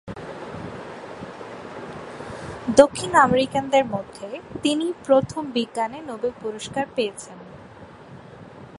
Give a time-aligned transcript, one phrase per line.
[2.75, 4.27] দক্ষিণ আমেরিকানদের মধ্যে
[4.61, 7.37] তিনিই প্রথম বিজ্ঞানে নোবেল পুরস্কার পেয়েছেন।